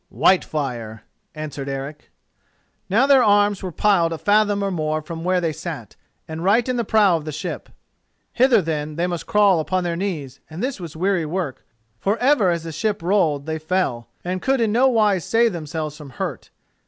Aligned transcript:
"Whitefire," 0.11 1.03
answered 1.35 1.69
Eric. 1.69 2.09
Now, 2.89 3.05
their 3.05 3.21
arms 3.21 3.61
were 3.61 3.71
piled 3.71 4.11
a 4.11 4.17
fathom 4.17 4.63
or 4.63 4.71
more 4.71 4.99
from 5.03 5.23
where 5.23 5.39
they 5.39 5.53
sat, 5.53 5.95
and 6.27 6.43
right 6.43 6.67
in 6.67 6.75
the 6.75 6.83
prow 6.83 7.17
of 7.17 7.25
the 7.25 7.31
ship. 7.31 7.69
Hither, 8.33 8.63
then, 8.63 8.95
they 8.95 9.05
must 9.05 9.27
crawl 9.27 9.59
upon 9.59 9.83
their 9.83 9.95
knees, 9.95 10.39
and 10.49 10.63
this 10.63 10.79
was 10.79 10.97
weary 10.97 11.27
work, 11.27 11.63
for 11.99 12.17
ever 12.17 12.49
as 12.49 12.63
the 12.63 12.71
ship 12.71 13.03
rolled 13.03 13.45
they 13.45 13.59
fell, 13.59 14.07
and 14.23 14.41
could 14.41 14.59
in 14.59 14.71
no 14.71 14.87
wise 14.87 15.23
save 15.23 15.53
themselves 15.53 15.97
from 15.97 16.09
hurt. 16.09 16.49